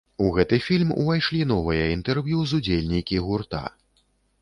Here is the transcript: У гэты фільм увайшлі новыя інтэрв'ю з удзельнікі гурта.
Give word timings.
У 0.27 0.29
гэты 0.37 0.57
фільм 0.67 0.93
увайшлі 1.01 1.43
новыя 1.53 1.85
інтэрв'ю 1.99 2.43
з 2.53 2.65
удзельнікі 2.65 3.25
гурта. 3.31 3.65